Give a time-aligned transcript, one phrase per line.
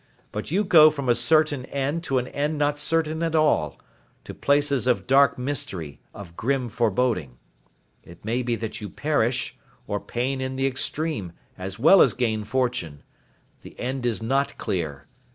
[0.31, 3.79] But you go from a certain end to an end not certain at all,
[4.23, 7.37] to places of dark mystery, of grim foreboding.
[8.01, 12.43] It may be that you perish, or pain in the extreme, as well as gain
[12.43, 13.03] fortune.
[13.61, 15.05] The end is not clear.